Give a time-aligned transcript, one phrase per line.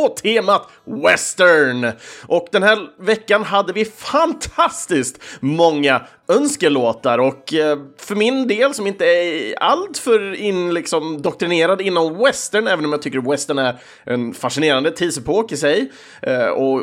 [0.00, 1.92] på temat Western!
[2.26, 8.86] Och den här veckan hade vi fantastiskt många önskelåtar och eh, för min del som
[8.86, 13.78] inte är allt för in, liksom, doktrinerad inom western, även om jag tycker western är
[14.04, 15.92] en fascinerande tidsepok i sig.
[16.22, 16.82] Eh, och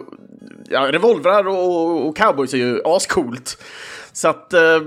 [0.69, 3.63] ja, revolvrar och, och cowboys är ju ascoolt.
[4.13, 4.81] Så att eh,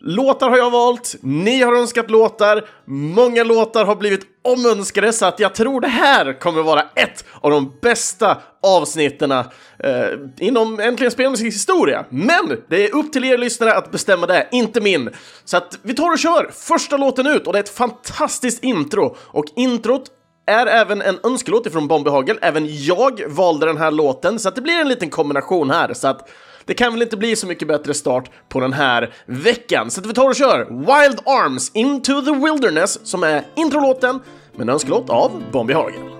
[0.00, 5.40] Låtar har jag valt, ni har önskat låtar, många låtar har blivit omönskade så att
[5.40, 9.44] jag tror det här kommer vara ett av de bästa avsnitten eh,
[10.38, 12.04] inom Äntligen Spelmusiks historia.
[12.10, 15.10] Men det är upp till er lyssnare att bestämma det, inte min.
[15.44, 19.16] Så att vi tar och kör första låten ut och det är ett fantastiskt intro
[19.20, 20.04] och introt
[20.46, 22.38] är även en önskelåt ifrån Bombi Hagel.
[22.42, 26.08] Även jag valde den här låten så att det blir en liten kombination här så
[26.08, 26.28] att
[26.68, 29.90] det kan väl inte bli så mycket bättre start på den här veckan.
[29.90, 34.20] Så vi tar och kör Wild Arms Into the Wilderness som är introlåten
[34.52, 36.17] med en önskelåt av Bombi Hagen.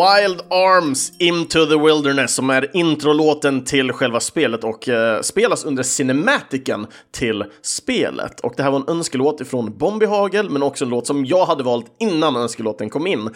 [0.00, 5.82] Wild Arms Into the Wilderness som är introlåten till själva spelet och eh, spelas under
[5.82, 8.40] cinematiken till spelet.
[8.40, 11.44] Och det här var en önskelåt ifrån Bombi Hagel men också en låt som jag
[11.44, 13.30] hade valt innan önskelåten kom in.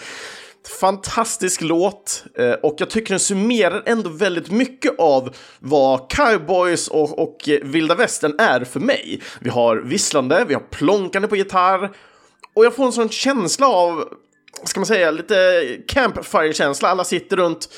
[0.80, 7.18] Fantastisk låt eh, och jag tycker den summerar ändå väldigt mycket av vad cowboys och,
[7.18, 9.22] och eh, vilda västern är för mig.
[9.40, 11.90] Vi har visslande, vi har plonkande på gitarr
[12.54, 14.04] och jag får en sån känsla av
[14.70, 16.88] ska man säga, lite campfire-känsla.
[16.88, 17.68] Alla sitter runt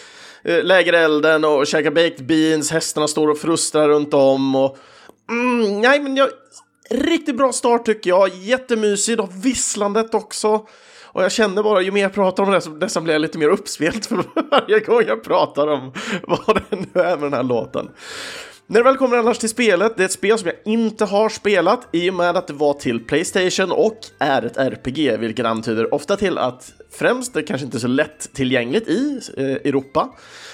[0.45, 4.79] eh, lägerelden och käkar baked beans, hästarna står och frustrar runt om och...
[5.31, 6.29] Mm, nej, men jag...
[6.91, 8.29] Riktigt bra start tycker jag.
[8.29, 9.21] Jättemysigt.
[9.21, 10.67] och visslandet också.
[11.17, 13.49] Och jag känner bara, ju mer jag pratar om det, desto blir jag lite mer
[13.49, 17.91] uppspelt för varje gång jag pratar om vad det nu är med den här låten.
[18.69, 21.29] När det väl kommer annars till spelet, det är ett spel som jag inte har
[21.29, 25.95] spelat i och med att det var till Playstation och är ett RPG, vilket antyder
[25.95, 30.09] ofta till att främst det kanske inte är så lätt tillgängligt i eh, Europa.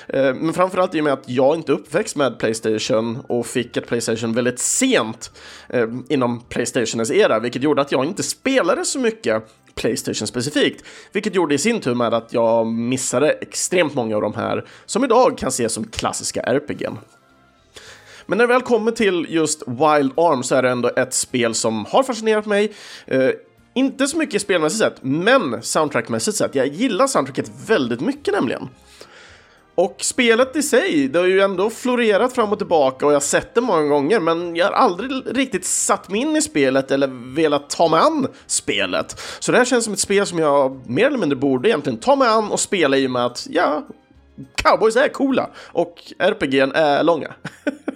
[0.08, 3.76] Eh, men framförallt i och med att jag inte är uppväxt med Playstation och fick
[3.76, 5.30] ett Playstation väldigt sent
[5.68, 9.42] eh, inom Playstationens era, vilket gjorde att jag inte spelade så mycket
[9.74, 14.34] Playstation specifikt, vilket gjorde i sin tur med att jag missade extremt många av de
[14.34, 16.96] här som idag kan ses som klassiska RPG'n.
[18.26, 21.54] Men när det väl kommer till just Wild Arms så är det ändå ett spel
[21.54, 22.72] som har fascinerat mig.
[23.06, 23.30] Eh,
[23.74, 26.54] inte så mycket spelmässigt sett, men soundtrackmässigt sett.
[26.54, 28.69] Jag gillar soundtracket väldigt mycket nämligen.
[29.74, 33.20] Och spelet i sig, det har ju ändå florerat fram och tillbaka och jag har
[33.20, 37.34] sett det många gånger, men jag har aldrig riktigt satt mig in i spelet eller
[37.34, 39.20] velat ta mig an spelet.
[39.38, 42.16] Så det här känns som ett spel som jag mer eller mindre borde egentligen ta
[42.16, 43.86] mig an och spela i och med att, ja,
[44.54, 47.34] cowboys är coola och RPG'n är långa.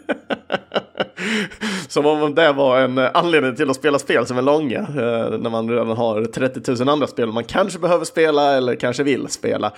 [1.88, 5.38] Som om det var en eh, anledning till att spela spel som är långa, eh,
[5.38, 9.28] när man redan har 30 000 andra spel man kanske behöver spela eller kanske vill
[9.28, 9.72] spela.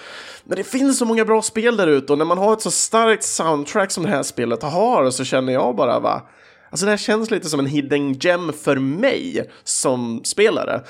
[0.44, 2.70] Men det finns så många bra spel där ute och när man har ett så
[2.70, 6.22] starkt soundtrack som det här spelet har så känner jag bara va,
[6.70, 10.80] Alltså det här känns lite som en hidden gem för mig som spelare.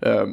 [0.00, 0.24] Eh,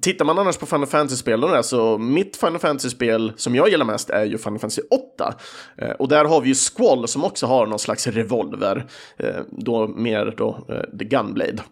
[0.00, 4.24] Tittar man annars på Final Fantasy-spelen så mitt Final Fantasy-spel som jag gillar mest är
[4.24, 5.34] ju Final Fantasy 8.
[5.78, 9.88] Eh, och där har vi ju Squall som också har någon slags revolver, eh, då
[9.88, 11.62] mer då eh, The Gunblade,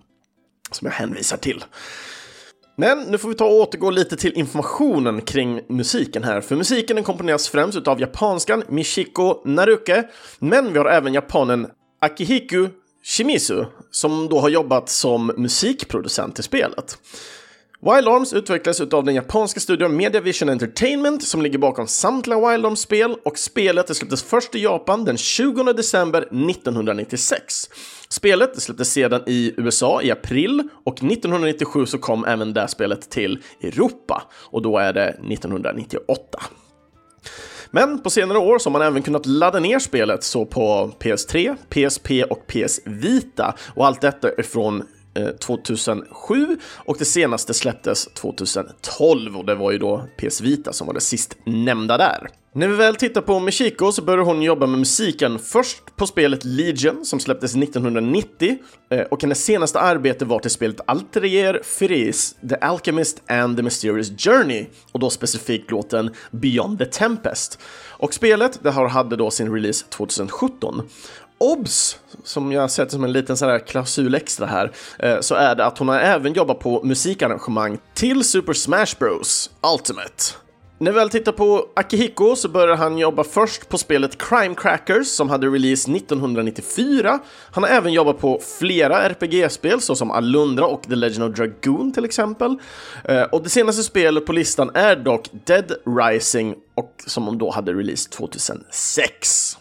[0.70, 1.64] som jag hänvisar till.
[2.76, 6.96] Men nu får vi ta och återgå lite till informationen kring musiken här, för musiken
[6.96, 10.04] den komponeras främst av japanskan Michiko Naruke,
[10.38, 11.66] men vi har även japanen
[12.00, 12.68] Akihiku
[13.02, 16.98] Shimizu, som då har jobbat som musikproducent till spelet.
[17.84, 23.16] Wild Arms utvecklas av den japanska studion Mediavision Entertainment som ligger bakom samtliga Wild Arms-spel
[23.24, 27.70] och spelet släpptes först i Japan den 20 december 1996.
[28.08, 33.42] Spelet släpptes sedan i USA i april och 1997 så kom även det spelet till
[33.62, 36.38] Europa och då är det 1998.
[37.70, 41.56] Men på senare år så har man även kunnat ladda ner spelet så på PS3,
[41.68, 44.82] PSP och PS Vita och allt detta är från
[45.14, 50.86] Eh, 2007 och det senaste släpptes 2012 och det var ju då PS Vita som
[50.86, 52.28] var det sist nämnda där.
[52.56, 56.44] När vi väl tittar på Michiko så började hon jobba med musiken först på spelet
[56.44, 58.56] Legion som släpptes 1990
[58.90, 64.10] eh, och hennes senaste arbete var till spelet Alterier Firis, The Alchemist and the Mysterious
[64.18, 67.58] Journey och då specifikt låten Beyond the Tempest.
[67.98, 70.82] Och spelet det har hade då sin release 2017
[71.38, 75.54] obs, som jag sätter som en liten sån här klausul extra här, eh, så är
[75.54, 80.44] det att hon har även jobbat på musikarrangemang till Super Smash Bros Ultimate.
[80.78, 85.06] När vi väl tittar på Akihiko så började han jobba först på spelet Crime Crackers
[85.06, 87.18] som hade release 1994.
[87.50, 92.04] Han har även jobbat på flera RPG-spel såsom Alundra och The Legend of Dragoon till
[92.04, 92.56] exempel.
[93.04, 97.72] Eh, och det senaste spelet på listan är dock Dead Rising och som då hade
[97.72, 99.56] release 2006.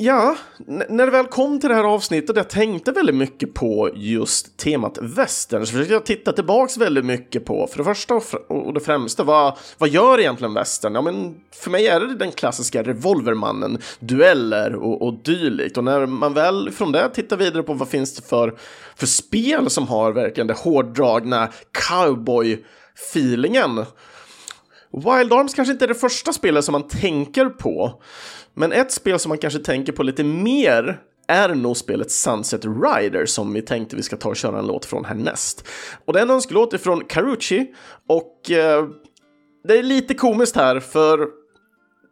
[0.00, 0.36] Ja,
[0.66, 4.98] när det väl kom till det här avsnittet, jag tänkte väldigt mycket på just temat
[5.02, 8.14] västern, så försökte jag titta tillbaks väldigt mycket på, för det första
[8.48, 10.94] och det främsta, vad, vad gör egentligen västern?
[10.94, 15.76] Ja, men för mig är det den klassiska revolvermannen, dueller och, och dylikt.
[15.76, 18.58] Och när man väl från det tittar vidare på vad finns det för,
[18.96, 21.48] för spel som har verkligen det hårdragna
[21.88, 23.84] cowboy-feelingen,
[24.92, 28.02] Wild Arms kanske inte är det första spelet som man tänker på,
[28.58, 33.26] men ett spel som man kanske tänker på lite mer är nog spelet Sunset Rider
[33.26, 35.68] som vi tänkte vi ska ta och köra en låt från härnäst.
[36.04, 37.74] Och det är en önskelåt ifrån Carucci
[38.08, 38.86] och eh,
[39.68, 41.28] det är lite komiskt här för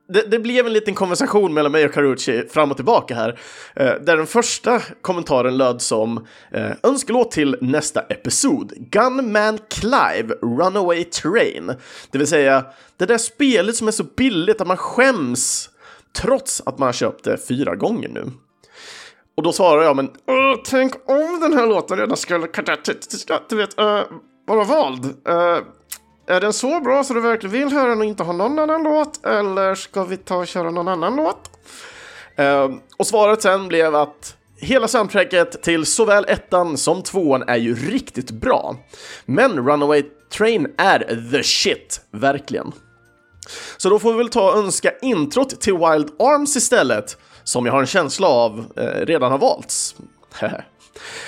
[0.08, 3.38] det, det, blev en liten konversation mellan mig och Carucci fram och tillbaka här,
[3.76, 11.04] eh, där den första kommentaren löd som eh, önskelåt till nästa episod, Gunman Clive Runaway
[11.04, 11.72] Train.
[12.10, 12.64] Det vill säga,
[12.96, 15.70] det där spelet som är så billigt att man skäms
[16.16, 18.30] trots att man har köpt det fyra gånger nu.
[19.36, 20.10] Och då svarar jag, men
[20.64, 22.48] tänk om den här låten redan skulle,
[23.48, 24.00] du vet, uh,
[24.46, 25.04] vara vald.
[25.04, 25.58] Uh,
[26.28, 28.82] är den så bra så du verkligen vill höra den och inte ha någon annan
[28.82, 29.26] låt?
[29.26, 31.50] Eller ska vi ta och köra någon annan låt?
[32.40, 37.74] Uh, och svaret sen blev att hela soundtracket till såväl ettan som tvåan är ju
[37.74, 38.76] riktigt bra.
[39.26, 42.72] Men Runaway Train är the shit, verkligen.
[43.76, 47.72] Så då får vi väl ta och önska introt till Wild Arms istället, som jag
[47.72, 49.94] har en känsla av eh, redan har valts.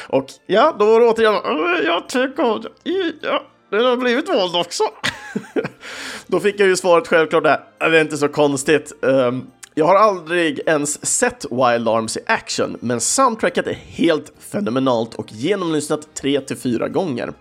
[0.09, 1.35] och ja, då var det återigen,
[1.85, 2.63] jag tycker,
[3.23, 4.85] ja, den har blivit vald också.
[6.27, 8.93] då fick jag ju svaret självklart där, det är inte så konstigt.
[9.01, 15.15] Um, jag har aldrig ens sett Wild Arms i action, men soundtracket är helt fenomenalt
[15.15, 17.33] och genomlyssnat 3-4 gånger.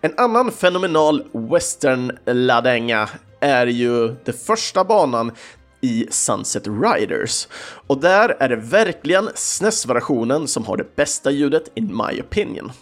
[0.00, 3.08] En annan fenomenal western-ladänga
[3.40, 5.32] är ju den första banan
[5.80, 7.48] i Sunset Riders.
[7.86, 12.72] Och där är det verkligen SNES-versionen som har det bästa ljudet in my opinion.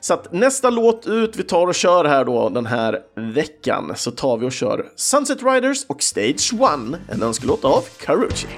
[0.00, 4.10] Så att nästa låt ut vi tar och kör här då den här veckan så
[4.10, 6.60] tar vi och kör Sunset Riders och Stage 1,
[7.08, 8.48] en önskelåt av Karuchi.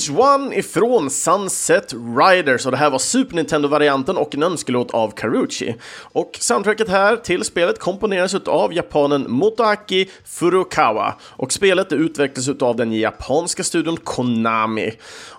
[0.00, 5.10] Stage 1 ifrån Sunset Riders och det här var Super Nintendo-varianten och en önskelåt av
[5.10, 5.74] Karuchi.
[6.02, 12.92] Och soundtracket här till spelet komponeras av japanen Motoaki Furukawa och spelet utvecklas av den
[12.92, 14.92] japanska studion Konami.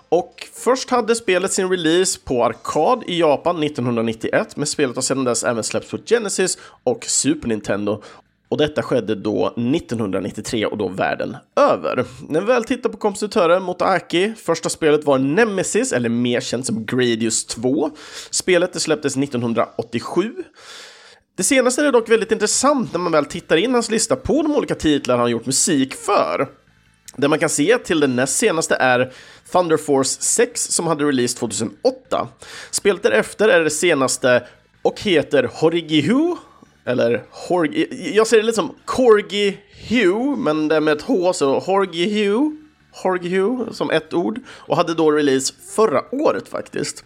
[0.08, 5.24] Och först hade spelet sin release på arkad i Japan 1991, men spelet har sedan
[5.24, 8.02] dess även släppts på Genesis och Super Nintendo.
[8.48, 12.04] Och detta skedde då 1993 och då världen över.
[12.28, 16.86] När vi väl tittar på kompositören Motoaki, första spelet var Nemesis, eller mer känt som
[16.86, 17.90] Gradius 2.
[18.30, 20.34] Spelet släpptes 1987.
[21.36, 24.56] Det senaste är dock väldigt intressant när man väl tittar in hans lista på de
[24.56, 26.48] olika titlar han gjort musik för.
[27.16, 29.12] Det man kan se till den näst senaste är
[29.52, 32.28] Thunder Force 6 som hade release 2008.
[32.70, 34.46] Spelet därefter är det senaste
[34.82, 36.36] och heter Horigihu,
[36.84, 41.32] eller Horgi, jag ser det lite som Corgi Hugh, men det är med ett H,
[41.32, 42.56] så Horgihu,
[43.02, 47.04] Hugh som ett ord, och hade då release förra året faktiskt.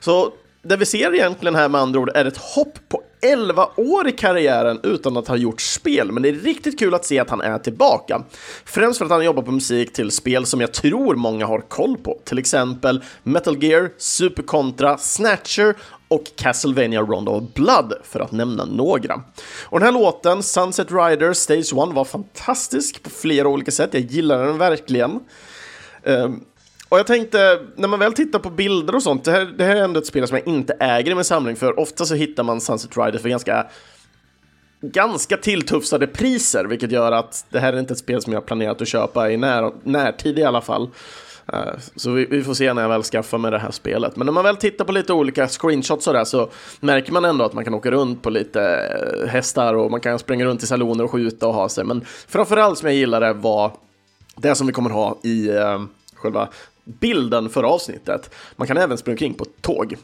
[0.00, 0.32] Så
[0.62, 4.12] det vi ser egentligen här med andra ord är ett hopp på 11 år i
[4.12, 7.40] karriären utan att ha gjort spel, men det är riktigt kul att se att han
[7.40, 8.22] är tillbaka.
[8.64, 11.96] Främst för att han jobbar på musik till spel som jag tror många har koll
[11.96, 15.74] på, till exempel Metal Gear, Super Contra, Snatcher
[16.10, 19.22] och Castlevania Rondo of Blood, för att nämna några.
[19.64, 23.94] Och den här låten, Sunset Rider Stage 1, var fantastisk på flera olika sätt.
[23.94, 25.20] Jag gillar den verkligen.
[26.02, 26.44] Um,
[26.88, 29.76] och jag tänkte, när man väl tittar på bilder och sånt, det här, det här
[29.76, 32.42] är ändå ett spel som jag inte äger i min samling, för ofta så hittar
[32.42, 33.66] man Sunset Rider för ganska
[34.80, 38.82] ganska tilltufsade priser, vilket gör att det här är inte ett spel som jag planerat
[38.82, 40.90] att köpa i när, närtid i alla fall.
[41.52, 44.16] Eh, så vi, vi, får se när jag väl skaffar mig det här spelet.
[44.16, 47.44] Men när man väl tittar på lite olika screenshots och där så märker man ändå
[47.44, 50.66] att man kan åka runt på lite eh, hästar och man kan springa runt i
[50.66, 51.84] saloner och skjuta och ha sig.
[51.84, 53.72] Men framförallt som jag gillade var
[54.36, 55.82] det som vi kommer ha i eh,
[56.14, 56.48] själva
[56.84, 58.34] bilden för avsnittet.
[58.56, 59.96] Man kan även springa omkring på tåg.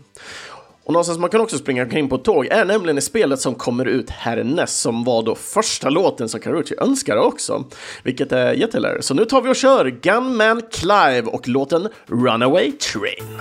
[0.86, 3.54] Och någonstans man kan också springa omkring på ett tåg är nämligen i spelet som
[3.54, 7.64] kommer ut härnäst, som var då första låten som Karuchi önskade också,
[8.02, 9.04] vilket är jättelätt.
[9.04, 13.40] Så nu tar vi och kör Gunman Clive och låten Runaway Train.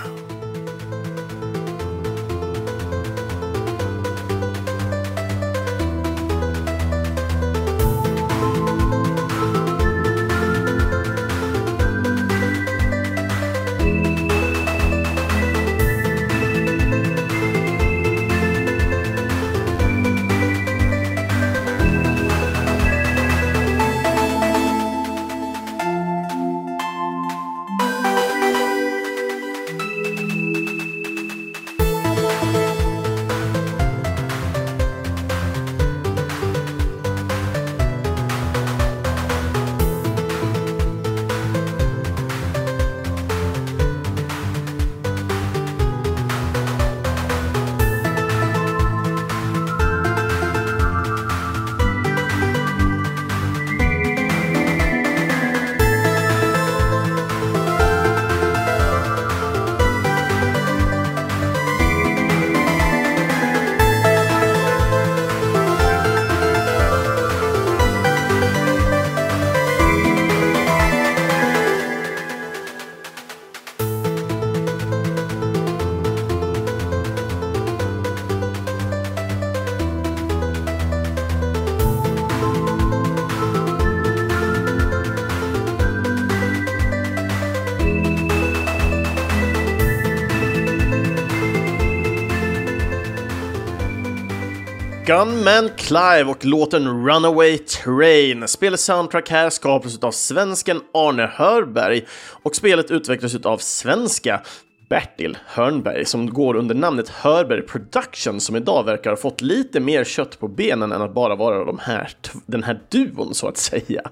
[95.06, 98.48] Gunman Clive och låten Runaway Train.
[98.48, 102.06] Spelets soundtrack här skapades av svensken Arne Hörberg
[102.42, 104.40] och spelet utvecklades av svenska
[104.88, 110.04] Bertil Hörnberg som går under namnet Hörberg Production som idag verkar ha fått lite mer
[110.04, 112.10] kött på benen än att bara vara de här,
[112.46, 114.02] den här duon så att säga.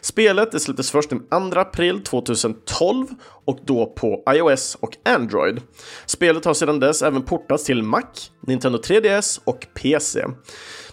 [0.00, 3.06] Spelet det släpptes först den 2 april 2012
[3.44, 5.60] och då på iOS och Android.
[6.06, 8.02] Spelet har sedan dess även portats till Mac,
[8.46, 10.24] Nintendo 3DS och PC.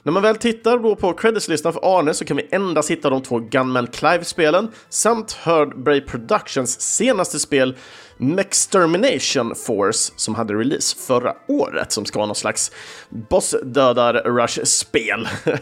[0.08, 3.22] När man väl tittar då på creditslistan för Arne så kan vi endast hitta de
[3.22, 7.76] två Gunman Clive-spelen samt Hörberg Productions senaste spel
[8.18, 12.72] Mextermination Force som hade release förra året som ska vara någon slags
[13.10, 15.28] bossdödar-rush-spel.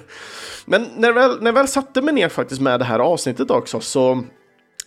[0.66, 3.52] Men när jag, väl, när jag väl satte mig ner faktiskt med det här avsnittet
[3.52, 4.24] också så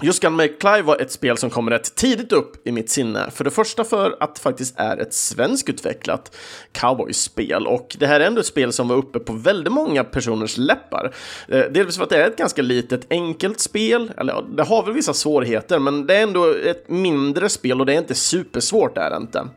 [0.02, 3.30] Just Gun Make Clive var ett spel som kom rätt tidigt upp i mitt sinne.
[3.30, 6.36] För det första för att det faktiskt är ett svenskutvecklat
[6.72, 10.56] cowboyspel och det här är ändå ett spel som var uppe på väldigt många personers
[10.56, 11.14] läppar.
[11.48, 14.82] Eh, delvis för att det är ett ganska litet, enkelt spel, eller ja, det har
[14.82, 18.98] väl vissa svårigheter, men det är ändå ett mindre spel och det är inte supersvårt,
[18.98, 19.48] är det inte.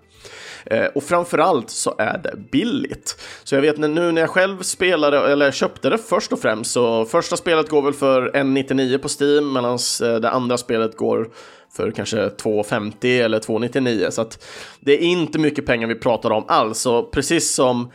[0.65, 3.21] Eh, och framförallt så är det billigt.
[3.43, 7.05] Så jag vet nu när jag själv spelade, eller köpte det först och främst, så
[7.05, 11.29] första spelet går väl för 1,99 på Steam, medan eh, det andra spelet går
[11.75, 14.09] för kanske 2,50 eller 2,99.
[14.09, 14.45] Så att
[14.79, 16.85] det är inte mycket pengar vi pratar om alls.
[16.85, 17.91] Och precis som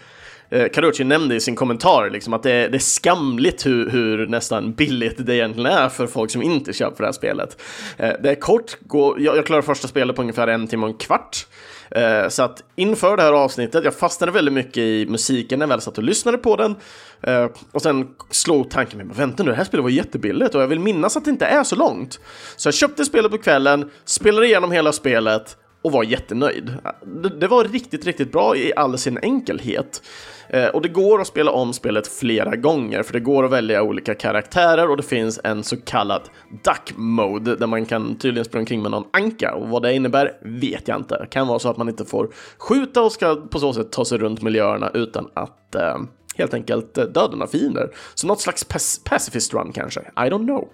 [0.51, 4.73] eh, Karuchi nämnde i sin kommentar, liksom, att det, det är skamligt hur, hur, nästan
[4.73, 7.63] billigt det egentligen är för folk som inte köper det här spelet.
[7.97, 10.93] Eh, det är kort, går, jag, jag klarar första spelet på ungefär en timme och
[10.93, 11.47] en kvart.
[11.91, 15.69] Eh, så att inför det här avsnittet, jag fastnade väldigt mycket i musiken när jag
[15.69, 16.77] väl satt och lyssnade på den.
[17.23, 20.69] Eh, och sen slog tanken mig, vänta nu, det här spelet var jättebilligt och jag
[20.69, 22.21] vill minnas att det inte är så långt.
[22.57, 26.75] Så jag köpte spelet på kvällen, spelade igenom hela spelet och var jättenöjd.
[27.23, 30.03] Det, det var riktigt, riktigt bra i all sin enkelhet.
[30.49, 33.83] Eh, och det går att spela om spelet flera gånger, för det går att välja
[33.83, 36.23] olika karaktärer och det finns en så kallad
[36.65, 40.33] duck mode där man kan tydligen springa omkring med någon anka och vad det innebär
[40.43, 41.19] vet jag inte.
[41.19, 44.05] Det kan vara så att man inte får skjuta och ska på så sätt ta
[44.05, 45.99] sig runt miljöerna utan att eh,
[46.37, 47.91] helt enkelt eh, döda några fiender.
[48.15, 50.69] Så något slags pac pacifist run kanske, I don't know.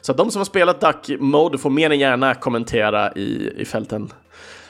[0.00, 3.64] Så att de som har spelat Duck Mode får mer än gärna kommentera i, i
[3.64, 4.10] fälten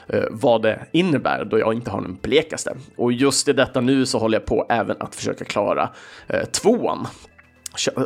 [0.07, 2.75] Eh, vad det innebär då jag inte har den blekaste.
[2.97, 5.89] Och just i detta nu så håller jag på även att försöka klara
[6.27, 7.07] eh, tvåan.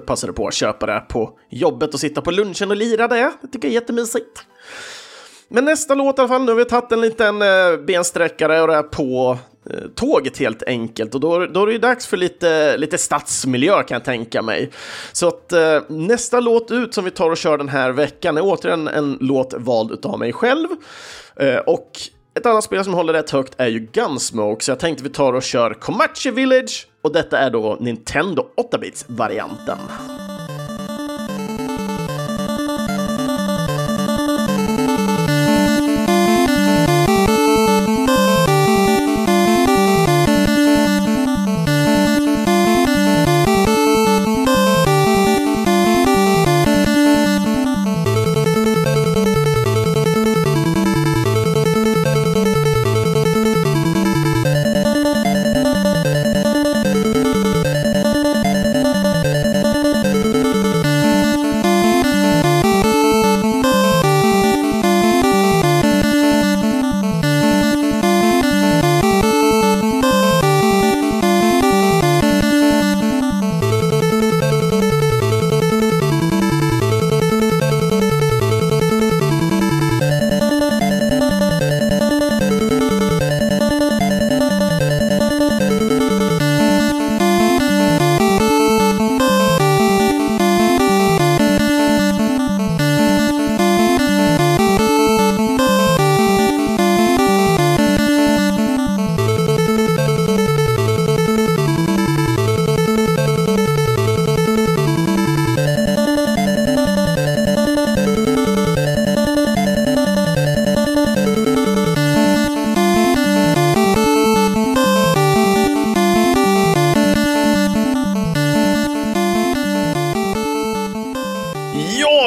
[0.05, 3.31] Passade på att köpa det på jobbet och sitta på lunchen och lira det.
[3.41, 4.45] Det tycker jag är jättemysigt.
[5.47, 8.67] Men nästa låt i alla fall, nu har vi tagit en liten eh, bensträckare och
[8.67, 9.37] det är på
[9.95, 11.15] tåget helt enkelt.
[11.15, 14.71] Och då, då är det ju dags för lite, lite stadsmiljö kan jag tänka mig.
[15.11, 18.41] Så att eh, nästa låt ut som vi tar och kör den här veckan är
[18.43, 20.67] återigen en låt vald av mig själv.
[21.35, 21.91] Eh, och
[22.39, 25.33] ett annat spel som håller rätt högt är ju Gunsmoke, så jag tänkte vi tar
[25.33, 29.77] och kör Komachi Village och detta är då Nintendo 8-bits-varianten.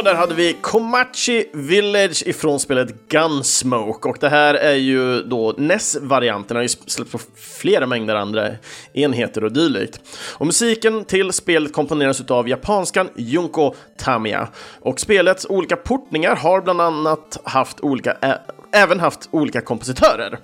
[0.04, 6.56] Där hade vi Komachi Village ifrån spelet Gunsmoke och det här är ju då NES-varianten,
[6.56, 8.48] har ju släppts på flera mängder andra
[8.92, 10.00] enheter och dylikt.
[10.34, 14.48] Och musiken till spelet komponeras av japanskan Junko Tamiya
[14.80, 18.38] och spelets olika portningar har bland annat haft olika, ä,
[18.72, 20.38] även haft olika kompositörer.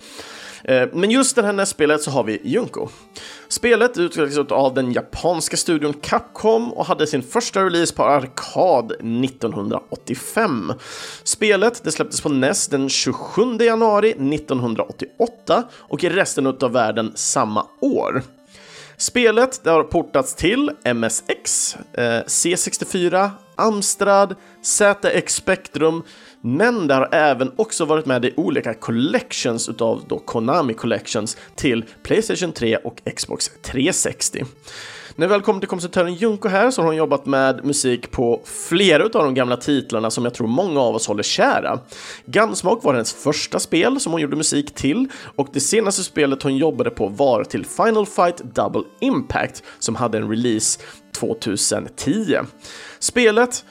[0.64, 2.88] Eh, men just det här nästspelet så har vi Junko.
[3.48, 10.72] Spelet utvecklades av den japanska studion Capcom och hade sin första release på arkad 1985.
[11.22, 17.66] Spelet det släpptes på NES den 27 januari 1988 och i resten av världen samma
[17.80, 18.22] år.
[18.96, 26.02] Spelet det har portats till MSX, eh, C64, Amstrad, ZX Spectrum,
[26.56, 31.84] men det har även också varit med i olika collections utav då Konami Collections till
[32.02, 34.44] Playstation 3 och Xbox 360.
[35.16, 38.40] När vi väl kommer till kompositören Junko här så har hon jobbat med musik på
[38.44, 41.80] flera av de gamla titlarna som jag tror många av oss håller kära.
[42.24, 46.56] Gunsmoke var hennes första spel som hon gjorde musik till och det senaste spelet hon
[46.56, 50.80] jobbade på var till Final Fight Double Impact som hade en release
[51.12, 52.38] 2010.
[52.98, 53.64] Spelet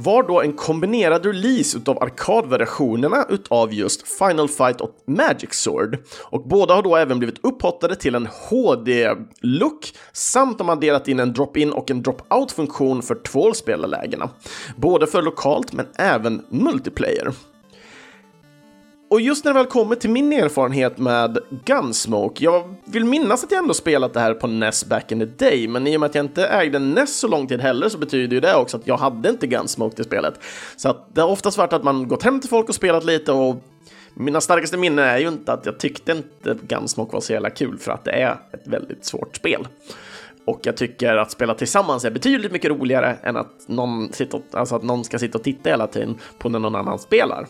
[0.00, 5.98] var då en kombinerad release utav arkadversionerna utav just Final Fight och Magic Sword.
[6.22, 11.20] Och båda har då även blivit upphottade till en HD-look samt de har adderat in
[11.20, 14.30] en drop-in och en drop-out-funktion för tvålspelarlägena.
[14.76, 17.32] Både för lokalt men även multiplayer.
[19.10, 23.50] Och just när det väl kommer till min erfarenhet med Gunsmoke, jag vill minnas att
[23.50, 26.08] jag ändå spelat det här på NES back in the day, men i och med
[26.08, 28.86] att jag inte ägde NES så lång tid heller så betyder ju det också att
[28.86, 30.34] jag hade inte Gunsmoke till spelet.
[30.76, 33.32] Så att det har oftast varit att man gått hem till folk och spelat lite
[33.32, 33.56] och
[34.14, 37.78] mina starkaste minnen är ju inte att jag tyckte inte Gunsmoke var så jävla kul
[37.78, 39.68] för att det är ett väldigt svårt spel.
[40.44, 44.76] Och jag tycker att spela tillsammans är betydligt mycket roligare än att någon, sitter, alltså
[44.76, 47.46] att någon ska sitta och titta hela tiden på när någon annan spelar.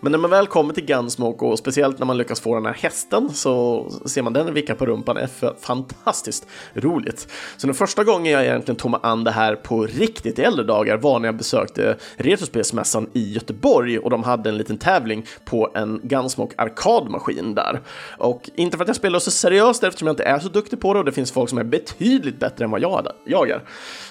[0.00, 2.72] Men när man väl kommer till Gunsmoke och speciellt när man lyckas få den här
[2.72, 7.28] hästen så ser man den vicka på rumpan är fantastiskt roligt.
[7.56, 10.64] Så den första gången jag egentligen tog mig an det här på riktigt i äldre
[10.64, 15.70] dagar var när jag besökte Retrospelsmässan i Göteborg och de hade en liten tävling på
[15.74, 17.80] en Gunsmoke arkadmaskin där.
[18.18, 20.92] Och inte för att jag spelar så seriöst eftersom jag inte är så duktig på
[20.92, 23.62] det och det finns folk som är betydligt bättre än vad jag är.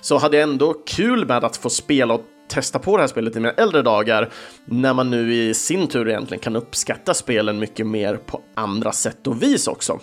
[0.02, 2.22] Så hade jag ändå kul med att få spela och
[2.52, 4.30] testa på det här spelet i mina äldre dagar
[4.66, 9.28] när man nu i sin tur egentligen kan uppskatta spelen mycket mer på andra sätt
[9.28, 10.00] och vis också.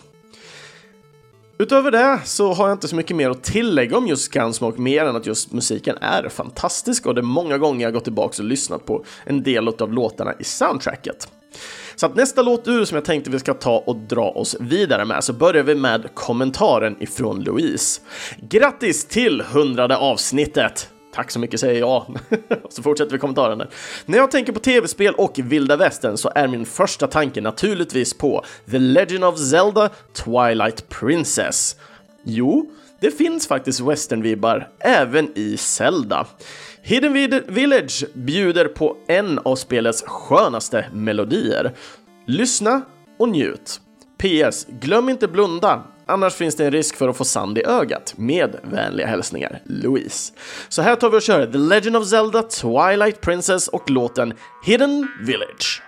[1.58, 5.04] Utöver det så har jag inte så mycket mer att tillägga om just Gunsmoke mer
[5.04, 8.48] än att just musiken är fantastisk och det är många gånger jag gått tillbaka och
[8.48, 11.28] lyssnat på en del av låtarna i soundtracket.
[11.96, 15.04] Så att nästa låt ur som jag tänkte vi ska ta och dra oss vidare
[15.04, 18.00] med så börjar vi med kommentaren ifrån Louise.
[18.50, 20.90] Grattis till hundrade avsnittet!
[21.12, 22.18] Tack så mycket säger jag.
[22.70, 23.58] så fortsätter vi kommentaren.
[23.58, 23.68] där.
[24.06, 28.44] När jag tänker på tv-spel och vilda västern så är min första tanke naturligtvis på
[28.70, 31.76] The Legend of Zelda Twilight Princess.
[32.24, 36.26] Jo, det finns faktiskt westernvibbar även i Zelda.
[36.82, 37.12] Hidden
[37.46, 41.74] Village bjuder på en av spelets skönaste melodier.
[42.26, 42.82] Lyssna
[43.18, 43.80] och njut.
[44.18, 44.66] PS.
[44.80, 45.82] Glöm inte blunda.
[46.10, 48.14] Annars finns det en risk för att få sand i ögat.
[48.16, 50.32] Med vänliga hälsningar, Louise.
[50.68, 55.08] Så här tar vi och kör The Legend of Zelda Twilight Princess och låten Hidden
[55.20, 55.82] Village.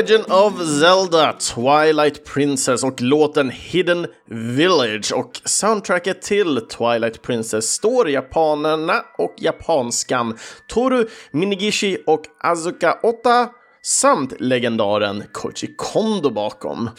[0.00, 8.08] Legend of Zelda, Twilight Princess och låten Hidden Village och soundtracket till Twilight Princess står
[8.10, 13.48] japanerna och japanskan Toru Minigishi och Azuka Ota
[13.82, 16.90] samt legendaren Koji Kondo bakom.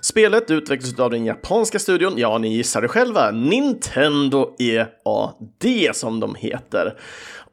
[0.00, 6.34] Spelet utvecklades av den japanska studion, ja ni gissar det själva, Nintendo EAD som de
[6.34, 6.98] heter.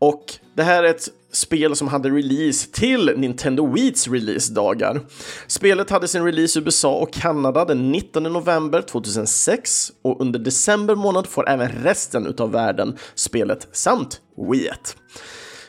[0.02, 5.02] Och det här är ett spel som hade release till Nintendo Wii's releasedagar.
[5.48, 10.96] Spelet hade sin release i USA och Kanada den 19 november 2006 och under december
[10.96, 14.96] månad får även resten av världen spelet samt Wiiet.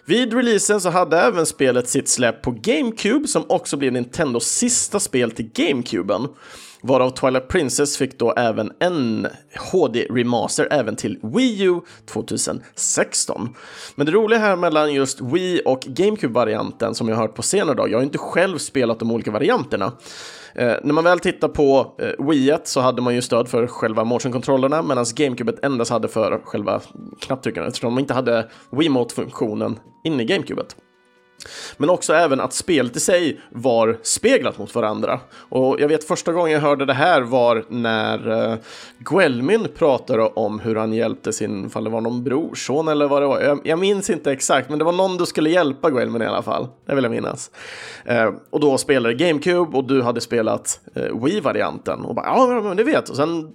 [0.04, 5.00] Vid releasen så hade även spelet sitt släpp på GameCube som också blev Nintendos sista
[5.00, 6.28] spel till GameCuben.
[6.82, 9.26] Varav Twilight Princess fick då även en
[9.72, 13.54] HD-remaster även till Wii U 2016.
[13.94, 17.76] Men det roliga här mellan just Wii och GameCube-varianten som jag har hört på senare
[17.76, 19.92] dag, jag har inte själv spelat de olika varianterna.
[20.54, 24.04] Eh, när man väl tittar på eh, Wii så hade man ju stöd för själva
[24.04, 26.80] motion-kontrollerna medan GameCube endast hade för själva
[27.20, 30.62] knapptryckarna eftersom de inte hade Wiimote-funktionen inne i GameCube.
[31.76, 35.20] Men också även att spelet i sig var speglat mot varandra.
[35.34, 38.58] Och jag vet första gången jag hörde det här var när uh,
[38.98, 43.26] Guelmin pratade om hur han hjälpte sin, fall det var någon brorson eller vad det
[43.26, 43.40] var.
[43.40, 46.42] Jag, jag, minns inte exakt, men det var någon du skulle hjälpa Guelmin i alla
[46.42, 46.68] fall.
[46.86, 47.50] Det vill jag minnas.
[48.10, 52.04] Uh, och då spelade GameCube och du hade spelat uh, Wii-varianten.
[52.04, 53.08] Och bara, ja, men det vet.
[53.08, 53.52] Och sen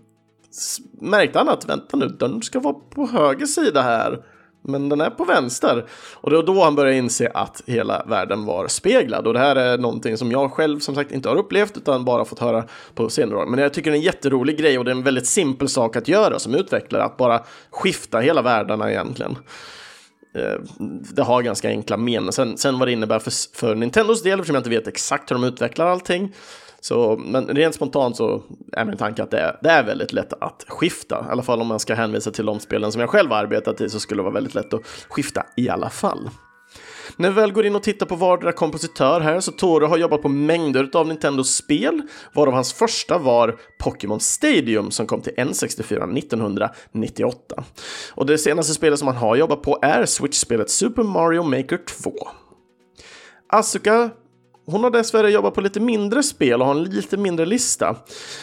[1.01, 4.19] märkte han att, vänta nu, den ska vara på höger sida här
[4.67, 5.85] men den är på vänster.
[6.13, 9.27] Och det var då han började inse att hela världen var speglad.
[9.27, 12.25] Och det här är någonting som jag själv som sagt inte har upplevt utan bara
[12.25, 12.63] fått höra
[12.95, 13.45] på senare år.
[13.45, 15.95] Men jag tycker det är en jätterolig grej och det är en väldigt simpel sak
[15.95, 19.37] att göra som utvecklare, att bara skifta hela världarna egentligen.
[20.35, 20.59] Eh,
[21.15, 22.31] det har ganska enkla men.
[22.31, 25.35] Sen, sen vad det innebär för, för Nintendos del, eftersom jag inte vet exakt hur
[25.35, 26.33] de utvecklar allting,
[26.81, 30.33] så, men rent spontant så är min tanke att det är, det är väldigt lätt
[30.33, 31.25] att skifta.
[31.27, 33.81] I alla fall om man ska hänvisa till de spelen som jag själv har arbetat
[33.81, 36.29] i så skulle det vara väldigt lätt att skifta i alla fall.
[37.15, 40.21] När vi väl går in och tittar på vardera kompositör här så Toro har jobbat
[40.21, 42.01] på mängder av Nintendos spel,
[42.33, 47.63] varav hans första var Pokémon Stadium som kom till N64 1998.
[48.13, 52.13] Och det senaste spelet som han har jobbat på är Switch-spelet Super Mario Maker 2.
[53.49, 54.09] Asuka
[54.71, 57.95] hon har dessvärre jobbat på lite mindre spel och har en lite mindre lista.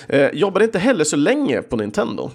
[0.09, 2.31] Eh, jobbade inte heller så länge på Nintendo.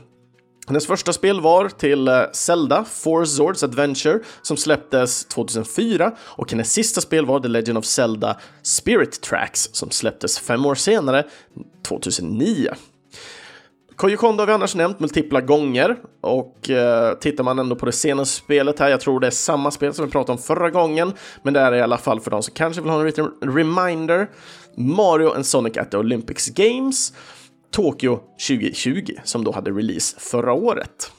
[0.68, 6.74] Hennes första spel var till eh, Zelda, Four Swords Adventure, som släpptes 2004 och hennes
[6.74, 11.26] sista spel var The Legend of Zelda Spirit Tracks, som släpptes fem år senare,
[11.88, 12.70] 2009.
[14.00, 17.92] Koji Kondo har vi annars nämnt multipla gånger och eh, tittar man ändå på det
[17.92, 21.14] senaste spelet här, jag tror det är samma spel som vi pratade om förra gången,
[21.44, 24.30] men det är i alla fall för de som kanske vill ha en liten reminder.
[24.76, 27.14] Mario and Sonic at the Olympics Games,
[27.72, 31.12] Tokyo 2020, som då hade release förra året.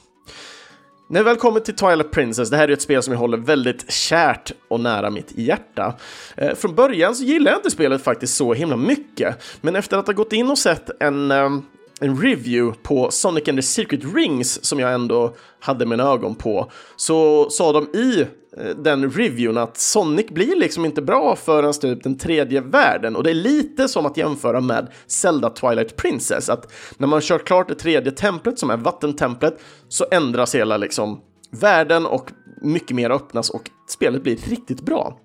[1.09, 3.37] När vi väl kommer till Twilight Princess, det här är ett spel som jag håller
[3.37, 5.95] väldigt kärt och nära mitt hjärta.
[6.37, 10.07] Eh, från början så gillade jag inte spelet faktiskt så himla mycket, men efter att
[10.07, 11.49] ha gått in och sett en eh,
[12.01, 16.71] en review på Sonic and the Secret Rings som jag ändå hade mina ögon på,
[16.95, 18.21] så sa de i
[18.57, 23.23] eh, den reviewn att Sonic blir liksom inte bra förrän typ den tredje världen och
[23.23, 27.67] det är lite som att jämföra med Zelda Twilight Princess att när man kört klart
[27.67, 33.49] det tredje templet som är vattentemplet så ändras hela liksom världen och mycket mer öppnas
[33.49, 35.19] och spelet blir riktigt bra.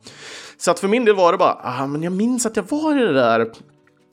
[0.58, 3.02] Så att för min del var det bara, ah, men jag minns att jag var
[3.02, 3.52] i det där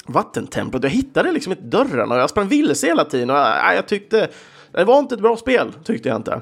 [0.08, 0.84] vattentemplet.
[0.84, 4.30] Jag hittade liksom inte dörrarna och jag sprang vilse hela tiden och jag, jag tyckte
[4.74, 6.42] det var inte ett bra spel, tyckte jag inte.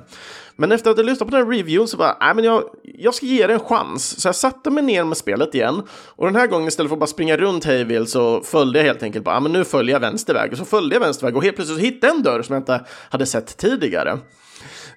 [0.55, 3.15] Men efter att ha lyssnat på den här reviewen så bara, nej men jag, jag
[3.15, 4.21] ska ge det en chans.
[4.21, 5.83] Så jag satte mig ner med spelet igen.
[5.89, 9.03] Och den här gången istället för att bara springa runt hejvilt så följde jag helt
[9.03, 10.51] enkelt bara, men nu följer jag vänster väg.
[10.51, 12.53] Och så följde jag vänster väg och helt plötsligt så hittade jag en dörr som
[12.53, 14.17] jag inte hade sett tidigare.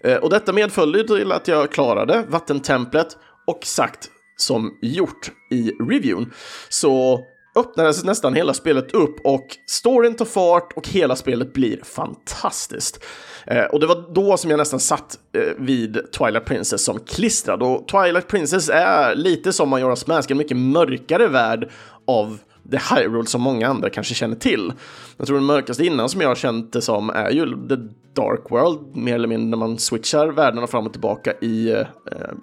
[0.01, 6.33] Eh, och detta medföljde till att jag klarade vattentemplet och sagt som gjort i reviewen.
[6.69, 7.25] Så
[7.55, 13.05] öppnades alltså nästan hela spelet upp och storyn tar fart och hela spelet blir fantastiskt.
[13.47, 17.63] Eh, och det var då som jag nästan satt eh, vid Twilight Princess som klistrad.
[17.63, 21.71] Och Twilight Princess är lite som Majora's Mask, en mycket mörkare värld
[22.07, 22.39] av
[22.71, 24.73] The Hyrule som många andra kanske känner till.
[25.17, 27.77] Jag tror den mörkaste innan som jag har känt det som är ju The
[28.15, 31.87] Dark World, mer eller mindre när man switchar världarna fram och tillbaka i eh, eh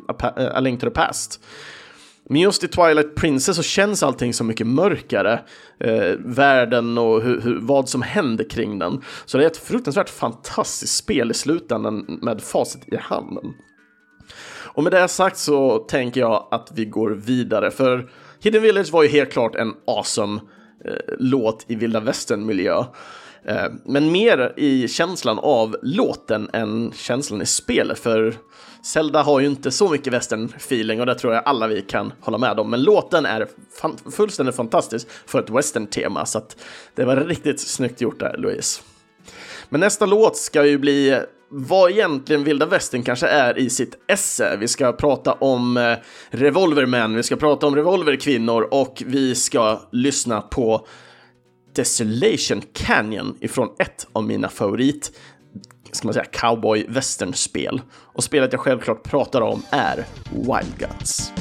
[0.07, 1.39] A, eh, A Link to the Past.
[2.31, 5.39] Men just i Twilight Princess så känns allting så mycket mörkare.
[5.79, 9.01] Eh, världen och hur, hur, vad som händer kring den.
[9.25, 13.53] Så det är ett fruktansvärt fantastiskt spel i slutändan med facit i handen.
[14.73, 19.03] Och med det sagt så tänker jag att vi går vidare, för Hidden Village var
[19.03, 20.41] ju helt klart en awesome
[20.85, 22.85] eh, låt i vilda västern-miljö.
[23.45, 28.35] Eh, men mer i känslan av låten än känslan i spelet, för
[28.83, 32.37] Zelda har ju inte så mycket western-feeling och det tror jag alla vi kan hålla
[32.37, 32.69] med om.
[32.69, 33.47] Men låten är
[33.81, 36.57] fan fullständigt fantastisk för ett western-tema, så att
[36.95, 38.81] det var riktigt snyggt gjort där, Louise.
[39.69, 44.57] Men nästa låt ska ju bli vad egentligen vilda västern kanske är i sitt esse.
[44.59, 45.97] Vi ska prata om eh,
[46.29, 50.87] revolvermän, vi ska prata om revolverkvinnor och vi ska lyssna på
[51.73, 55.11] Desolation Canyon ifrån ett av mina favorit
[55.91, 57.81] ska man säga, cowboy western-spel.
[57.93, 61.33] Och spelet jag självklart pratar om är Wild Guns.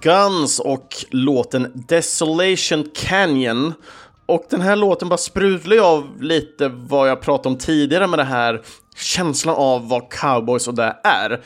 [0.00, 3.74] Guns och låten Desolation Canyon.
[4.26, 8.18] Och den här låten bara sprudlar ju av lite vad jag pratade om tidigare med
[8.18, 8.62] det här
[8.96, 11.40] känslan av vad cowboys och det är.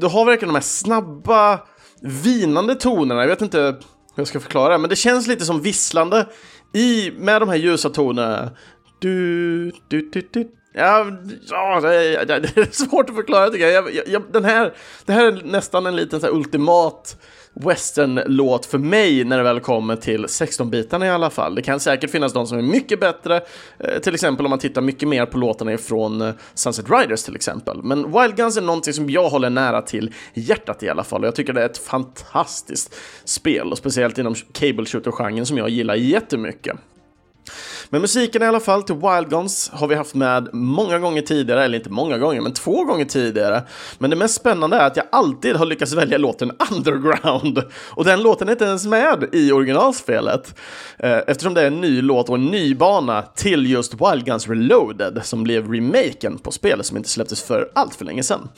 [0.00, 1.60] Du har verkligen de här snabba,
[2.00, 3.20] vinande tonerna.
[3.20, 3.76] Jag vet inte hur
[4.14, 6.26] jag ska förklara det, men det känns lite som visslande
[6.74, 8.50] i, med de här ljusa tonerna.
[8.98, 11.06] Du, du, du, du, Ja,
[11.48, 13.94] ja det, är, det, är svårt att förklara tycker jag.
[13.94, 17.16] jag, jag den här, det här är nästan en liten så ultimat
[17.54, 21.54] western-låt för mig när det väl kommer till 16-bitarna i alla fall.
[21.54, 23.40] Det kan säkert finnas de som är mycket bättre,
[23.78, 27.36] eh, till exempel om man tittar mycket mer på låtarna ifrån eh, Sunset Riders till
[27.36, 27.82] exempel.
[27.82, 31.26] Men Wild Guns är någonting som jag håller nära till hjärtat i alla fall och
[31.26, 35.94] jag tycker det är ett fantastiskt spel och speciellt inom cable shooter-genren som jag gillar
[35.94, 36.76] jättemycket.
[37.90, 41.64] Men musiken i alla fall till Wild Guns har vi haft med många gånger tidigare,
[41.64, 43.62] eller inte många gånger, men två gånger tidigare.
[43.98, 47.62] Men det mest spännande är att jag alltid har lyckats välja låten Underground.
[47.90, 50.54] Och den låten är inte ens med i originalspelet.
[50.98, 54.48] Eh, eftersom det är en ny låt och en ny bana till just Wild Guns
[54.48, 58.48] Reloaded som blev remaken på spelet som inte släpptes för allt för länge sedan.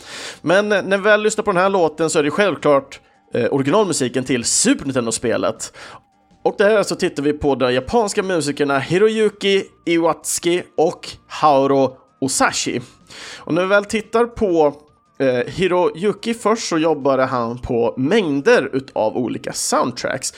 [0.43, 3.01] Men eh, när vi väl lyssnar på den här låten så är det självklart
[3.35, 5.73] eh, originalmusiken till Super Nintendo-spelet.
[6.47, 12.81] Och det här så tittar vi på de japanska musikerna Hiroyuki Iwatsuki och Hauro Osashi.
[13.39, 14.75] Och när vi väl tittar på
[15.19, 20.35] eh, Hiroyuki först så jobbade han på mängder utav olika soundtracks.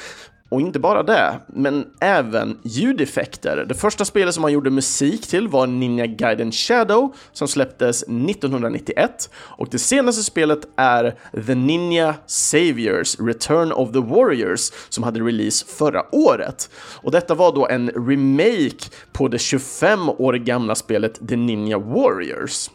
[0.50, 3.64] Och inte bara det, men även ljudeffekter.
[3.68, 9.30] Det första spelet som han gjorde musik till var Ninja Gaiden Shadow som släpptes 1991
[9.34, 11.14] och det senaste spelet är
[11.46, 16.70] The Ninja Saviors Return of the Warriors som hade release förra året.
[17.02, 22.70] Och detta var då en remake på det 25 år gamla spelet The Ninja Warriors.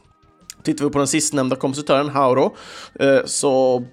[0.64, 2.56] Tittar vi på den sistnämnda kompositören, Hauro,
[3.00, 3.84] eh, så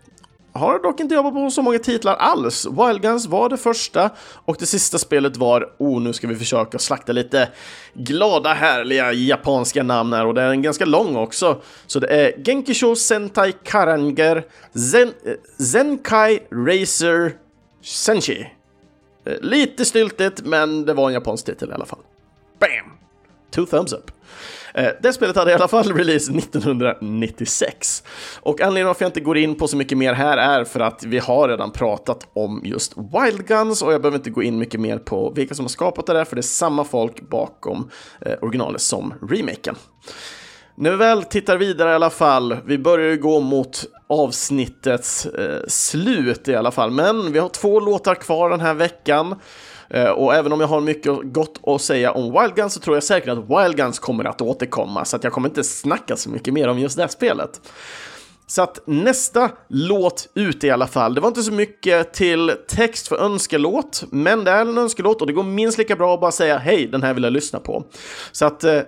[0.52, 2.66] har dock inte jobbat på så många titlar alls.
[2.66, 4.10] Wild Guns var det första
[4.44, 7.48] och det sista spelet var, oh nu ska vi försöka slakta lite
[7.94, 11.62] glada härliga japanska namn här och det är en ganska lång också.
[11.86, 14.44] Så det är Genkisho Sentai Karanger
[14.90, 17.32] Zen, eh, Zenkai Racer
[17.82, 18.46] Senshi.
[19.24, 22.00] Eh, lite styltigt men det var en japansk titel i alla fall.
[22.58, 22.90] Bam!
[23.50, 24.10] Two thumbs up.
[24.74, 28.02] Eh, det spelet hade i alla fall release 1996.
[28.40, 30.80] Och anledningen till att jag inte går in på så mycket mer här är för
[30.80, 34.58] att vi har redan pratat om just Wild Guns och jag behöver inte gå in
[34.58, 37.90] mycket mer på vilka som har skapat det där, för det är samma folk bakom
[38.20, 39.76] eh, originalet som remaken.
[40.74, 45.60] När vi väl tittar vidare i alla fall, vi börjar ju gå mot avsnittets eh,
[45.68, 49.34] slut i alla fall, men vi har två låtar kvar den här veckan.
[49.90, 52.96] Eh, och även om jag har mycket gott att säga om Wild Guns så tror
[52.96, 56.30] jag säkert att Wild Guns kommer att återkomma, så att jag kommer inte snacka så
[56.30, 57.60] mycket mer om just det här spelet.
[58.46, 61.14] Så att nästa låt ut i alla fall.
[61.14, 65.26] Det var inte så mycket till text för önskelåt, men det är en önskelåt och
[65.26, 67.84] det går minst lika bra att bara säga hej, den här vill jag lyssna på.
[68.32, 68.80] Så att eh,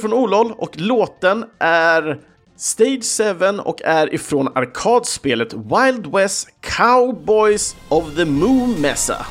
[0.00, 2.20] från Olol och låten är
[2.56, 9.26] Stage 7 och är ifrån arkadspelet Wild West Cowboys of the Moon Mesa.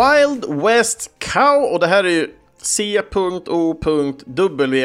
[0.00, 2.28] Wild West Cow och det här är ju
[2.62, 4.06] C.O.W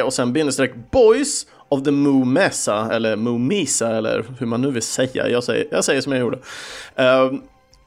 [0.02, 4.72] och sen bindestreck Boys of the Moo Mesa, eller Moo Misa, eller hur man nu
[4.72, 5.30] vill säga.
[5.30, 6.38] Jag säger, jag säger som jag gjorde.
[6.38, 7.34] Uh,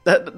[0.05, 0.29] här,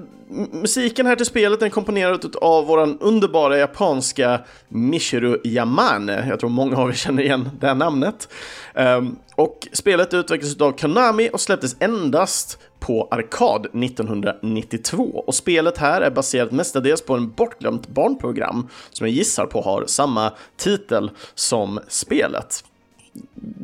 [0.52, 6.26] musiken här till spelet är komponerad av våran underbara japanska Michiru Yamane.
[6.28, 8.28] Jag tror många av er känner igen det namnet.
[8.74, 15.24] Um, och spelet utvecklades av Konami och släpptes endast på arkad 1992.
[15.26, 19.84] Och spelet här är baserat mestadels på en bortglömt barnprogram som jag gissar på har
[19.86, 22.64] samma titel som spelet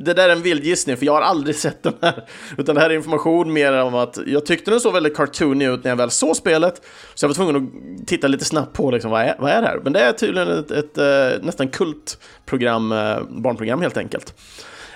[0.05, 2.25] det där är en vild gissning, för jag har aldrig sett den här.
[2.59, 5.85] Utan det här är information mer om att jag tyckte den såg väldigt cartoony ut
[5.85, 6.83] när jag väl såg spelet.
[7.15, 9.69] Så jag var tvungen att titta lite snabbt på liksom, vad, är, vad är det
[9.69, 9.81] här?
[9.85, 14.35] Men det är tydligen ett, ett, ett nästan kultprogram, eh, barnprogram helt enkelt.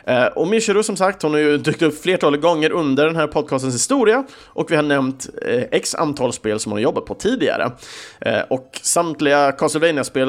[0.04, 3.26] Eh, och Michiru som sagt, hon har ju dykt upp flertalet gånger under den här
[3.26, 7.14] podcastens historia och vi har nämnt eh, x antal spel som hon har jobbat på
[7.14, 7.72] tidigare.
[8.20, 10.28] Eh, och samtliga Castlevania-spel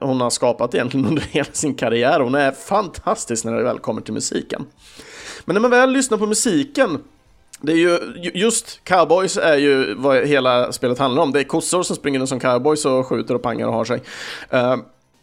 [0.00, 2.20] hon har skapat egentligen under hela sin karriär.
[2.20, 4.66] Hon är fantastisk när det väl kommer till musiken.
[5.44, 6.98] Men när man väl lyssnar på musiken
[7.62, 7.98] det är ju,
[8.34, 11.32] just cowboys är ju vad hela spelet handlar om.
[11.32, 14.02] Det är kossor som springer runt som cowboys och skjuter och pangar och har sig.
[14.50, 14.76] Eh,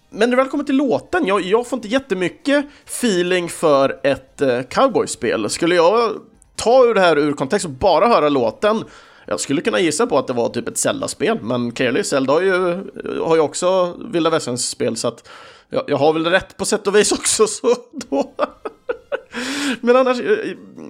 [0.09, 4.41] men när det väl kommer till låten, jag, jag får inte jättemycket feeling för ett
[4.41, 5.49] eh, cowboyspel.
[5.49, 6.11] Skulle jag
[6.55, 8.83] ta ur det här ur kontext och bara höra låten,
[9.25, 12.41] jag skulle kunna gissa på att det var typ ett Zelda-spel, men clearly, Zelda har
[12.41, 12.83] ju,
[13.21, 15.29] har ju också Vilda Västerns spel, så att
[15.69, 18.33] jag, jag, har väl rätt på sätt och vis också, så då...
[19.81, 20.37] men annars, eh,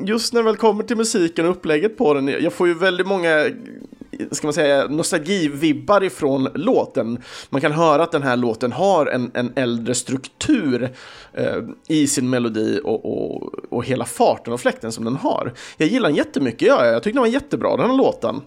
[0.06, 3.08] just när det väl kommer till musiken och upplägget på den, jag får ju väldigt
[3.08, 3.50] många
[4.32, 7.24] ska man säga, nostalgivibbar ifrån låten.
[7.50, 10.90] Man kan höra att den här låten har en, en äldre struktur
[11.34, 11.58] eh,
[11.88, 15.54] i sin melodi och, och, och hela farten och fläkten som den har.
[15.78, 18.42] Jag gillar den jättemycket, ja, jag tycker den var jättebra den här låten.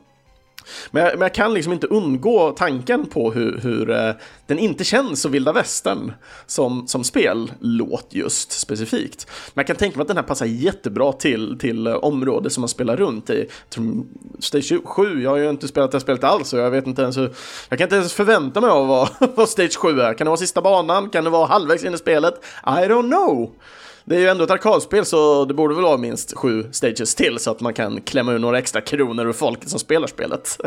[0.91, 4.13] Men jag, men jag, kan liksom inte undgå tanken på hur, hur eh,
[4.47, 6.13] den inte känns så vilda västern
[6.47, 9.27] som, som spellåt just specifikt.
[9.55, 12.61] Men jag kan tänka mig att den här passar jättebra till, till eh, område som
[12.61, 13.49] man spelar runt i.
[14.39, 17.03] Stage 7, jag har ju inte spelat det här spelet alls så jag vet inte
[17.03, 17.35] ens hur,
[17.69, 20.15] Jag kan inte ens förvänta mig av vad, vad Stage 7 är.
[20.15, 21.11] Kan det vara sista banan?
[21.11, 22.35] Kan det vara halvvägs in i spelet?
[22.67, 23.51] I don't know!
[24.05, 27.39] Det är ju ändå ett arkadspel så det borde väl vara minst sju stages till
[27.39, 30.59] så att man kan klämma ur några extra kronor ur folket som spelar spelet.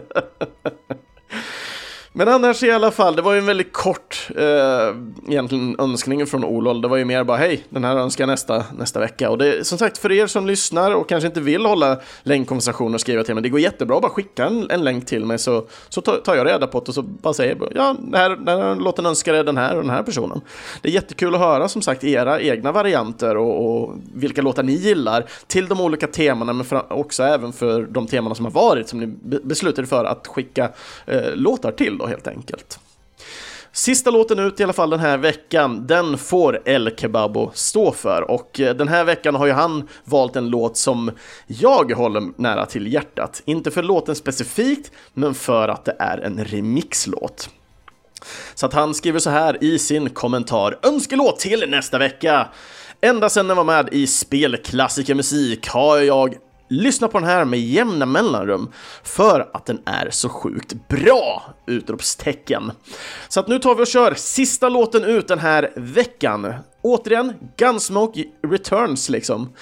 [2.17, 4.95] Men annars i alla fall, det var ju en väldigt kort eh,
[5.27, 6.81] egentligen önskning från Olol.
[6.81, 9.29] Det var ju mer bara hej, den här önskar nästa, nästa vecka.
[9.29, 13.01] Och det som sagt för er som lyssnar och kanske inte vill hålla länkkonversationer och
[13.01, 15.67] skriva till mig, det går jättebra att bara skicka en, en länk till mig så,
[15.89, 18.75] så tar jag reda på det och så bara säger ja, den här, den här
[18.75, 20.41] låten önskar jag den här och den här personen.
[20.81, 24.73] Det är jättekul att höra som sagt era egna varianter och, och vilka låtar ni
[24.73, 28.89] gillar till de olika temana, men för, också även för de temana som har varit
[28.89, 29.07] som ni
[29.43, 30.69] beslutade för att skicka
[31.05, 31.97] eh, låtar till.
[31.97, 32.79] Då helt enkelt.
[33.71, 38.31] Sista låten ut i alla fall den här veckan, den får El Kebabo stå för
[38.31, 41.11] och eh, den här veckan har ju han valt en låt som
[41.47, 43.41] jag håller nära till hjärtat.
[43.45, 47.49] Inte för låten specifikt, men för att det är en remixlåt.
[48.55, 52.47] Så att han skriver så här i sin kommentar, önskelåt till nästa vecka.
[53.01, 56.35] Ända sedan den var med i Spelklassikermusik har jag
[56.67, 58.71] Lyssna på den här med jämna mellanrum
[59.03, 61.43] för att den är så sjukt bra!
[61.67, 62.71] Utropstecken.
[63.27, 66.53] Så att nu tar vi och kör sista låten ut den här veckan.
[66.81, 69.53] Återigen, Gunsmoke Returns liksom.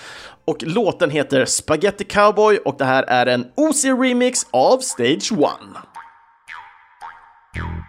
[0.45, 5.92] Och låten heter Spaghetti Cowboy och det här är en OC remix av Stage 1.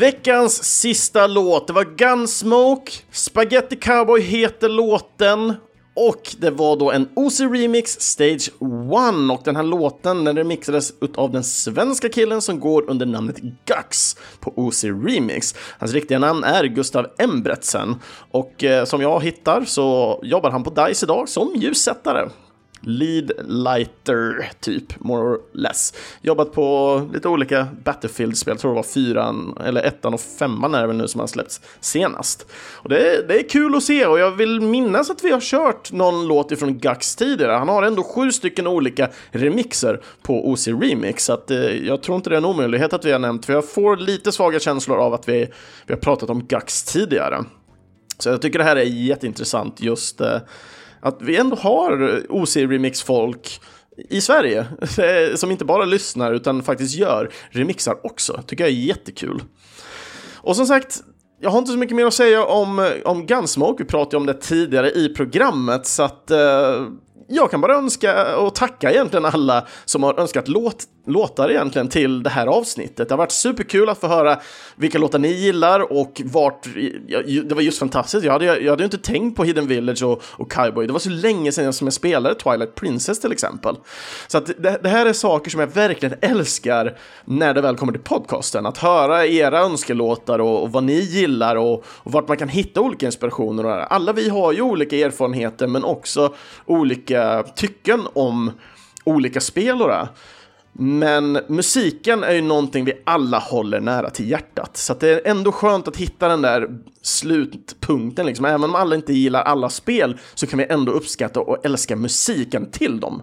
[0.00, 5.54] Veckans sista låt, det var Gunsmoke, Spaghetti Cowboy heter låten.
[5.94, 10.92] Och det var då en OC Remix Stage 1 och den här låten den remixades
[11.16, 15.54] av den svenska killen som går under namnet Gux på OC Remix.
[15.78, 17.96] Hans riktiga namn är Gustav Embretsen.
[18.30, 22.28] Och eh, som jag hittar så jobbar han på DICE idag som ljussättare
[22.80, 25.94] lead lighter, typ, more or less.
[26.22, 30.86] Jobbat på lite olika Battlefield-spel, tror det var fyran, eller ettan och femman är det
[30.86, 32.46] väl nu som har släppts senast.
[32.72, 35.40] Och det, är, det är kul att se och jag vill minnas att vi har
[35.40, 37.52] kört någon låt ifrån Gux tidigare.
[37.52, 42.16] Han har ändå sju stycken olika remixer på OC Remix, så att, eh, jag tror
[42.16, 44.98] inte det är en omöjlighet att vi har nämnt, för jag får lite svaga känslor
[44.98, 45.46] av att vi,
[45.86, 47.44] vi har pratat om Gux tidigare.
[48.18, 50.38] Så jag tycker det här är jätteintressant, just eh,
[51.00, 53.60] att vi ändå har OC-remix-folk
[54.08, 54.66] i Sverige
[55.36, 58.42] som inte bara lyssnar utan faktiskt gör remixar också.
[58.46, 59.42] Tycker jag är jättekul.
[60.36, 61.02] Och som sagt,
[61.40, 63.82] jag har inte så mycket mer att säga om, om Gunsmoke.
[63.82, 66.86] Vi pratade om det tidigare i programmet så att eh,
[67.28, 72.22] jag kan bara önska och tacka egentligen alla som har önskat låt, låtar egentligen till
[72.22, 73.08] det här avsnittet.
[73.08, 74.38] Det har varit superkul att få höra
[74.76, 76.66] vilka låtar ni gillar och vart...
[77.44, 78.24] Det var just fantastiskt.
[78.24, 80.86] Jag hade, jag hade ju inte tänkt på Hidden Village och, och Cowboy.
[80.86, 83.76] Det var så länge sedan som jag spelade Twilight Princess till exempel.
[84.26, 87.92] Så att det, det här är saker som jag verkligen älskar när det väl kommer
[87.92, 88.66] till podcasten.
[88.66, 92.80] Att höra era önskelåtar och, och vad ni gillar och, och vart man kan hitta
[92.80, 93.66] olika inspirationer.
[93.66, 96.34] Och alla vi har ju olika erfarenheter men också
[96.66, 97.09] olika
[97.56, 98.50] tycken om
[99.04, 100.08] olika spel och det.
[100.72, 104.76] Men musiken är ju någonting vi alla håller nära till hjärtat.
[104.76, 106.68] Så det är ändå skönt att hitta den där
[107.02, 108.26] slutpunkten.
[108.26, 108.44] Liksom.
[108.44, 112.70] Även om alla inte gillar alla spel så kan vi ändå uppskatta och älska musiken
[112.70, 113.22] till dem.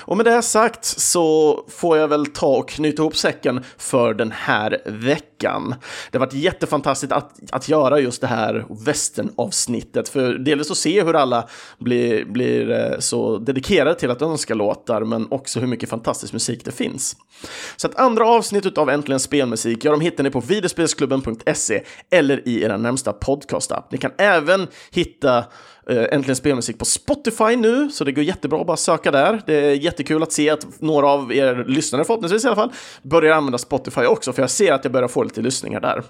[0.00, 4.32] Och med det sagt så får jag väl ta och knyta ihop säcken för den
[4.32, 5.74] här veckan.
[6.10, 11.04] Det har varit jättefantastiskt att, att göra just det här västernavsnittet, för delvis att se
[11.04, 11.48] hur alla
[11.78, 16.64] blir, blir eh, så dedikerade till att önska låtar, men också hur mycket fantastisk musik
[16.64, 17.16] det finns.
[17.76, 22.62] Så att andra avsnittet av Äntligen Spelmusik, ja, de hittar ni på videospelsklubben.se eller i
[22.62, 23.92] er närmsta podcastapp.
[23.92, 25.44] Ni kan även hitta
[25.90, 29.42] Eh, äntligen spelmusik på Spotify nu, så det går jättebra att bara söka där.
[29.46, 32.72] Det är jättekul att se att några av er lyssnare, förhoppningsvis i alla fall,
[33.02, 36.02] börjar använda Spotify också, för jag ser att jag börjar få lite lyssningar där.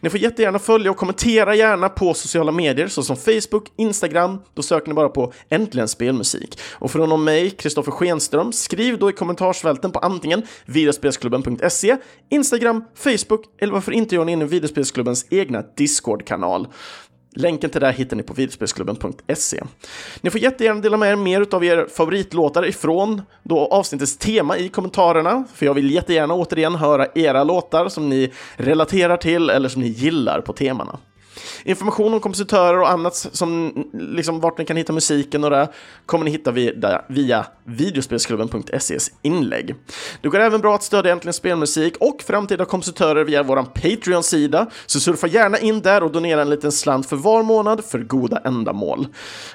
[0.00, 4.38] Ni får jättegärna följa och kommentera gärna på sociala medier, såsom Facebook, Instagram.
[4.54, 6.60] Då söker ni bara på Äntligen Spelmusik.
[6.72, 11.96] Och från och mig, Kristoffer Schenström, skriv då i kommentarsfälten på antingen videospelsklubben.se,
[12.30, 16.66] Instagram, Facebook eller varför inte gör ni in i videospelsklubbens egna Discord-kanal.
[17.34, 19.62] Länken till det hittar ni på videospelsklubben.se.
[20.20, 24.68] Ni får jättegärna dela med er mer av er favoritlåtar ifrån då avsnittets tema i
[24.68, 29.82] kommentarerna, för jag vill jättegärna återigen höra era låtar som ni relaterar till eller som
[29.82, 30.98] ni gillar på temana.
[31.64, 35.68] Information om kompositörer och annat som liksom vart ni kan hitta musiken och det
[36.06, 39.74] kommer ni hitta via, via videospelsklubben.ses inlägg.
[40.22, 45.00] Det går även bra att stödja Äntligen Spelmusik och framtida kompositörer via vår Patreon-sida, så
[45.00, 49.06] surfa gärna in där och donera en liten slant för var månad för goda ändamål.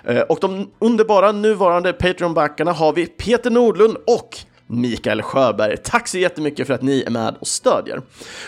[0.04, 5.78] Eh, och de underbara nuvarande Patreon-backarna har vi Peter Nordlund och Mikael Sjöberg.
[5.78, 8.02] Tack så jättemycket för att ni är med och stödjer.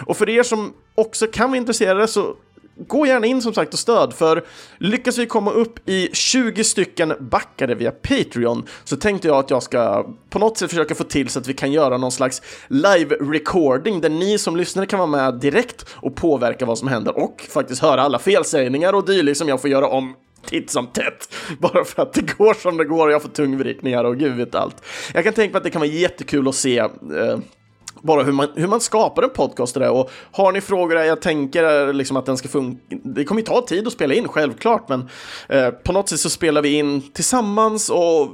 [0.05, 2.35] Och för er som också kan vara intresserade så
[2.77, 4.43] gå gärna in som sagt och stöd, för
[4.77, 9.63] lyckas vi komma upp i 20 stycken backare via Patreon så tänkte jag att jag
[9.63, 13.15] ska på något sätt försöka få till så att vi kan göra någon slags live
[13.15, 17.47] recording där ni som lyssnare kan vara med direkt och påverka vad som händer och
[17.49, 20.15] faktiskt höra alla felsägningar och dylikt som jag får göra om
[20.45, 21.35] titt som tätt.
[21.59, 24.55] Bara för att det går som det går och jag får tungvrickningar och gud vet
[24.55, 24.85] allt.
[25.13, 26.89] Jag kan tänka mig att det kan vara jättekul att se eh,
[28.05, 29.89] bara hur man, hur man skapar en podcast och det.
[29.89, 32.81] Och har ni frågor, jag tänker liksom att den ska funka.
[33.03, 35.09] Det kommer ju ta tid att spela in, självklart, men
[35.49, 38.29] eh, på något sätt så spelar vi in tillsammans och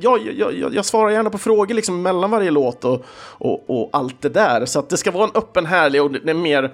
[0.00, 3.04] ja, jag, jag, jag svarar gärna på frågor liksom mellan varje låt och,
[3.38, 4.66] och, och allt det där.
[4.66, 6.70] Så att det ska vara en öppen, härlig och det är mer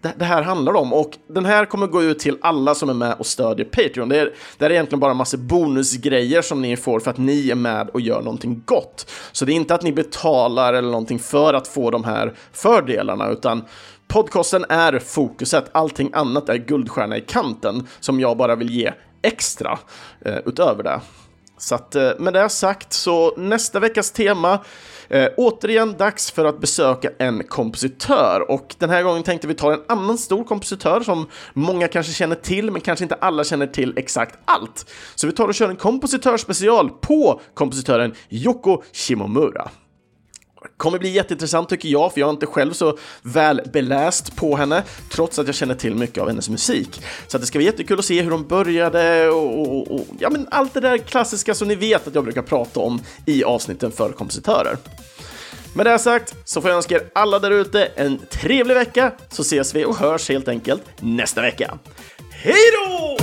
[0.00, 0.92] det, det, här handlar om.
[0.92, 4.08] Och den här kommer gå ut till alla som är med och stödjer Patreon.
[4.08, 7.50] Det är, det är egentligen bara en massa bonusgrejer som ni får för att ni
[7.50, 9.10] är med och gör någonting gott.
[9.32, 13.28] Så det är inte att ni betalar eller någonting för att få de här fördelarna,
[13.28, 13.64] utan
[14.08, 15.64] podcasten är fokuset.
[15.72, 18.92] Allting annat är guldstjärna i kanten som jag bara vill ge
[19.22, 19.78] extra
[20.20, 21.00] eh, utöver det.
[21.58, 24.58] Så att eh, med det sagt så nästa veckas tema
[25.08, 29.72] Eh, återigen dags för att besöka en kompositör och den här gången tänkte vi ta
[29.72, 33.98] en annan stor kompositör som många kanske känner till, men kanske inte alla känner till
[33.98, 34.90] exakt allt.
[35.14, 39.70] Så vi tar och kör en kompositörspecial på kompositören Yoko Shimomura
[40.76, 44.82] kommer bli jätteintressant tycker jag, för jag är inte själv så väl beläst på henne,
[45.10, 47.02] trots att jag känner till mycket av hennes musik.
[47.26, 50.48] Så det ska bli jättekul att se hur de började och, och, och ja, men
[50.50, 54.12] allt det där klassiska som ni vet att jag brukar prata om i avsnitten för
[54.12, 54.76] kompositörer.
[55.74, 59.42] Med det sagt så får jag önska er alla där ute en trevlig vecka så
[59.42, 61.78] ses vi och hörs helt enkelt nästa vecka.
[62.30, 63.16] Hej då!